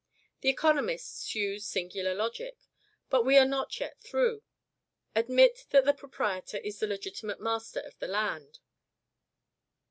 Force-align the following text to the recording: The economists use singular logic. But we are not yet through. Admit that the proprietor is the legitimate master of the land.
The 0.39 0.49
economists 0.49 1.35
use 1.35 1.63
singular 1.67 2.15
logic. 2.15 2.57
But 3.11 3.21
we 3.23 3.37
are 3.37 3.45
not 3.45 3.79
yet 3.79 3.99
through. 4.01 4.41
Admit 5.13 5.67
that 5.69 5.85
the 5.85 5.93
proprietor 5.93 6.57
is 6.57 6.79
the 6.79 6.87
legitimate 6.87 7.39
master 7.39 7.81
of 7.81 7.99
the 7.99 8.07
land. 8.07 8.57